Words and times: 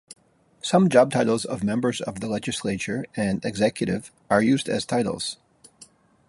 Some 0.63 0.89
job 0.89 1.11
titles 1.11 1.45
of 1.45 1.63
members 1.63 2.01
of 2.01 2.21
the 2.21 2.27
legislature 2.27 3.05
and 3.15 3.45
executive 3.45 4.11
are 4.31 4.41
used 4.41 4.67
as 4.67 4.83
titles. 4.83 5.37